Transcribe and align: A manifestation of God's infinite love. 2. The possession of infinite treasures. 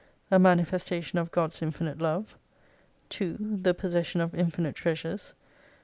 A 0.31 0.39
manifestation 0.39 1.19
of 1.19 1.29
God's 1.29 1.61
infinite 1.61 1.99
love. 1.99 2.35
2. 3.09 3.57
The 3.61 3.75
possession 3.75 4.19
of 4.19 4.33
infinite 4.33 4.73
treasures. 4.73 5.35